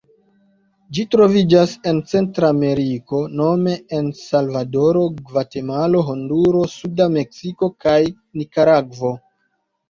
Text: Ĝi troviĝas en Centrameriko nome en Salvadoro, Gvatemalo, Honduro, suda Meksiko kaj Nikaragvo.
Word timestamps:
Ĝi 0.97 1.03
troviĝas 1.15 1.73
en 1.91 1.99
Centrameriko 2.11 3.19
nome 3.41 3.73
en 3.97 4.09
Salvadoro, 4.21 5.03
Gvatemalo, 5.29 6.01
Honduro, 6.09 6.65
suda 6.77 7.09
Meksiko 7.19 7.71
kaj 7.87 8.01
Nikaragvo. 8.41 9.15